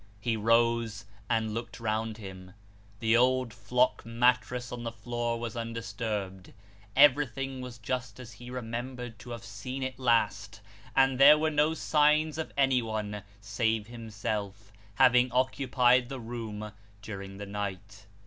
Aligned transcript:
He 0.19 0.35
rose, 0.35 1.05
and 1.29 1.53
looked 1.53 1.79
round 1.79 2.17
him; 2.17 2.53
the 2.99 3.15
old 3.15 3.53
flock 3.53 4.03
mattress 4.03 4.71
on 4.71 4.81
the 4.83 4.91
floor 4.91 5.39
was 5.39 5.55
undisturbed; 5.55 6.53
everything 6.95 7.61
was 7.61 7.77
just 7.77 8.19
as 8.19 8.31
he 8.31 8.49
remembered 8.49 9.19
to 9.19 9.29
have 9.29 9.43
seen 9.45 9.83
it 9.83 9.99
last: 9.99 10.59
and 10.95 11.19
there 11.19 11.37
were 11.37 11.51
no 11.51 11.75
signs 11.75 12.39
of 12.39 12.51
anyone, 12.57 13.21
save 13.41 13.85
himself, 13.85 14.73
having 14.95 15.31
occupied 15.31 16.09
the 16.09 16.19
room 16.19 16.71
during 17.03 17.37
the 17.37 17.45
night. 17.45 18.07